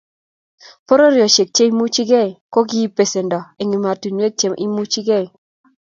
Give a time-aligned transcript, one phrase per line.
[0.87, 5.27] Pororiosiek chemoimuchegei ko kiib besendo eng emotinwek che imuchegei